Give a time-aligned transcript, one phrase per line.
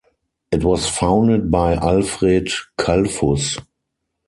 [0.51, 3.59] It was founded by Alfred Kalfus.